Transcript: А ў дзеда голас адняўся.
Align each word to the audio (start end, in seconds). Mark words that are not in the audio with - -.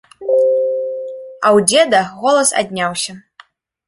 А 0.05 1.47
ў 1.55 1.67
дзеда 1.71 1.99
голас 2.23 2.49
адняўся. 2.63 3.13